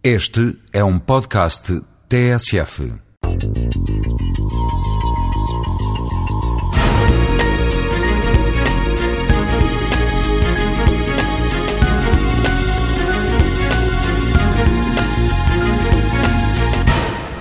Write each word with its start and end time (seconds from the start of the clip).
Este 0.00 0.56
é 0.72 0.84
um 0.84 0.96
podcast 0.96 1.82
TSF. 2.08 2.92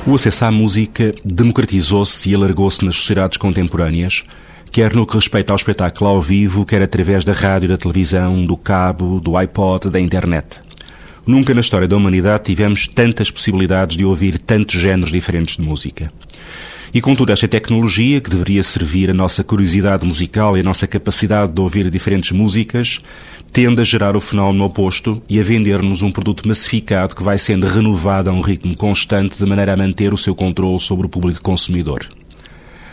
O 0.08 0.16
acesso 0.16 0.46
à 0.46 0.52
música 0.52 1.14
democratizou-se 1.24 2.28
e 2.28 2.34
alargou-se 2.34 2.84
nas 2.84 2.96
sociedades 2.96 3.38
contemporâneas, 3.38 4.24
quer 4.72 4.96
no 4.96 5.06
que 5.06 5.16
respeita 5.16 5.54
ao 5.54 5.58
espetáculo 5.58 6.10
ao 6.10 6.20
vivo, 6.20 6.66
quer 6.66 6.82
através 6.82 7.24
da 7.24 7.34
rádio, 7.34 7.70
da 7.70 7.78
televisão, 7.78 8.44
do 8.44 8.58
cabo, 8.58 9.20
do 9.20 9.38
iPod, 9.38 9.92
da 9.92 10.00
internet. 10.00 10.67
Nunca 11.28 11.54
na 11.54 11.60
história 11.60 11.90
da 11.90 11.98
humanidade 11.98 12.46
tivemos 12.46 12.88
tantas 12.88 13.30
possibilidades 13.30 13.98
de 13.98 14.06
ouvir 14.06 14.40
tantos 14.40 14.80
géneros 14.80 15.12
diferentes 15.12 15.58
de 15.58 15.62
música. 15.62 16.10
E 16.94 17.02
com 17.02 17.14
toda 17.14 17.34
esta 17.34 17.50
tecnologia, 17.50 18.22
que 18.22 18.30
deveria 18.30 18.64
servir 18.64 19.10
a 19.10 19.14
nossa 19.14 19.44
curiosidade 19.44 20.08
musical 20.08 20.56
e 20.56 20.62
a 20.62 20.64
nossa 20.64 20.88
capacidade 20.88 21.52
de 21.52 21.60
ouvir 21.60 21.90
diferentes 21.90 22.32
músicas, 22.32 23.02
tende 23.52 23.82
a 23.82 23.84
gerar 23.84 24.16
o 24.16 24.22
fenómeno 24.22 24.64
oposto 24.64 25.22
e 25.28 25.38
a 25.38 25.44
vender-nos 25.44 26.02
um 26.02 26.10
produto 26.10 26.48
massificado 26.48 27.14
que 27.14 27.24
vai 27.24 27.38
sendo 27.38 27.68
renovado 27.68 28.30
a 28.30 28.34
um 28.34 28.40
ritmo 28.40 28.74
constante 28.74 29.38
de 29.38 29.46
maneira 29.46 29.74
a 29.74 29.78
manter 29.78 30.14
o 30.14 30.18
seu 30.18 30.34
controle 30.34 30.80
sobre 30.80 31.08
o 31.08 31.10
público 31.10 31.42
consumidor. 31.42 32.08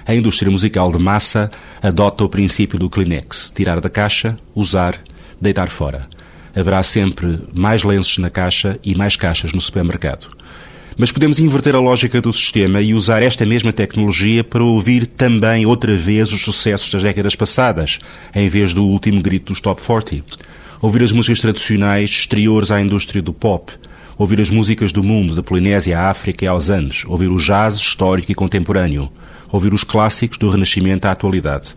A 0.05 0.12
indústria 0.12 0.50
musical 0.50 0.91
de 0.91 0.98
massa 0.98 1.52
adota 1.80 2.24
o 2.24 2.28
princípio 2.28 2.80
do 2.80 2.91
Kleenex: 2.91 3.52
tirar 3.55 3.80
da 3.80 3.88
caixa, 3.88 4.36
usar, 4.56 5.00
deitar 5.41 5.69
fora 5.69 6.08
haverá 6.54 6.82
sempre 6.82 7.40
mais 7.52 7.82
lenços 7.82 8.18
na 8.18 8.30
caixa 8.30 8.78
e 8.82 8.94
mais 8.94 9.16
caixas 9.16 9.52
no 9.52 9.60
supermercado. 9.60 10.28
Mas 10.96 11.10
podemos 11.10 11.40
inverter 11.40 11.74
a 11.74 11.80
lógica 11.80 12.20
do 12.20 12.32
sistema 12.32 12.80
e 12.80 12.94
usar 12.94 13.20
esta 13.20 13.44
mesma 13.44 13.72
tecnologia 13.72 14.44
para 14.44 14.62
ouvir 14.62 15.06
também 15.06 15.66
outra 15.66 15.97
vez 15.97 16.32
os 16.32 16.42
sucessos 16.42 16.92
das 16.92 17.02
décadas 17.02 17.34
passadas, 17.34 17.98
em 18.32 18.48
vez 18.48 18.72
do 18.72 18.84
último 18.84 19.20
grito 19.20 19.52
dos 19.52 19.60
Top 19.60 19.82
40. 19.82 20.22
Ouvir 20.80 21.02
as 21.02 21.10
músicas 21.10 21.41
tradicionais 21.41 22.10
exteriores 22.10 22.70
à 22.70 22.80
indústria 22.80 23.20
do 23.20 23.32
pop. 23.32 23.72
Ouvir 24.16 24.41
as 24.41 24.50
músicas 24.50 24.92
do 24.92 25.02
mundo, 25.02 25.34
da 25.34 25.42
Polinésia 25.42 25.98
à 25.98 26.10
África 26.10 26.44
e 26.44 26.48
aos 26.48 26.70
Andes. 26.70 27.05
Ouvir 27.06 27.28
o 27.28 27.38
jazz 27.38 27.75
histórico 27.75 28.30
e 28.30 28.34
contemporâneo. 28.34 29.10
Ouvir 29.50 29.75
os 29.75 29.82
clássicos 29.82 30.38
do 30.38 30.48
Renascimento 30.48 31.06
à 31.06 31.10
atualidade. 31.10 31.75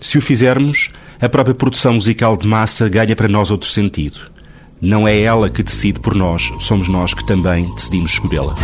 Se 0.00 0.16
o 0.16 0.22
fizermos, 0.22 0.90
a 1.20 1.28
própria 1.28 1.54
produção 1.54 1.94
musical 1.94 2.36
de 2.36 2.46
massa 2.46 2.88
ganha 2.88 3.16
para 3.16 3.28
nós 3.28 3.50
outro 3.50 3.68
sentido. 3.68 4.18
Não 4.80 5.08
é 5.08 5.20
ela 5.20 5.50
que 5.50 5.62
decide 5.62 5.98
por 5.98 6.14
nós, 6.14 6.52
somos 6.60 6.88
nós 6.88 7.12
que 7.12 7.26
também 7.26 7.68
decidimos 7.74 8.12
escolhê-la. 8.12 8.54